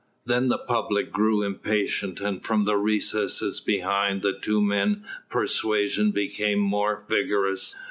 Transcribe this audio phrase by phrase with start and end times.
[0.25, 6.57] Then the public grew impatient, and from the recess behind the two men persuasion became
[6.57, 7.75] more vigorous.